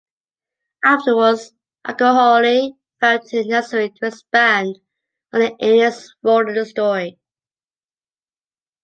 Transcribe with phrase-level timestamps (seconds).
[0.83, 1.53] Afterwards,
[1.87, 4.79] Akahori felt it necessary to expand
[5.31, 7.19] on the alien's role in the story.